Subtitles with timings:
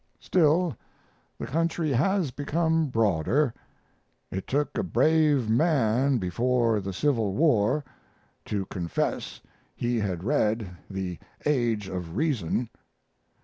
[0.19, 0.75] "Still
[1.37, 3.53] the country has become broader.
[4.31, 7.83] It took a brave man before the Civil War
[8.45, 9.41] to confess
[9.75, 12.69] he had read the 'Age of Reason'."